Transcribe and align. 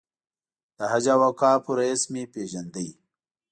د 0.77 0.79
حج 0.91 1.05
او 1.13 1.21
اوقافو 1.29 1.71
رییس 1.79 2.03
مې 2.11 2.23
پېژندل. 2.33 2.87